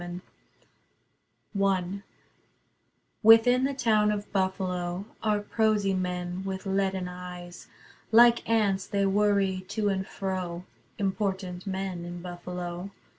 [0.01, 0.21] Niagara
[1.93, 2.01] I
[3.21, 7.67] Within the town of Buffalo Are prosy men with leaden eyes.
[8.11, 10.63] Like ants they worry to and fro,
[10.97, 12.89] (Important men, in Buffalo.)